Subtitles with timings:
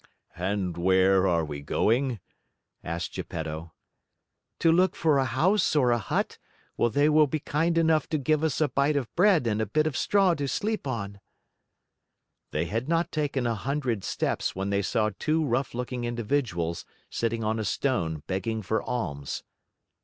[0.39, 2.19] "And where are we going?"
[2.83, 3.71] asked Geppetto.
[4.57, 6.39] "To look for a house or a hut,
[6.75, 9.67] where they will be kind enough to give us a bite of bread and a
[9.67, 11.19] bit of straw to sleep on."
[12.49, 17.43] They had not taken a hundred steps when they saw two rough looking individuals sitting
[17.43, 19.43] on a stone begging for alms.